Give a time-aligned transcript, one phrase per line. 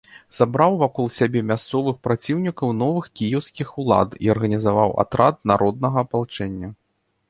[0.35, 6.77] Сабраў вакол сябе мясцовых праціўнікаў новых кіеўскіх улад і арганізаваў атрад народнага апалчэння.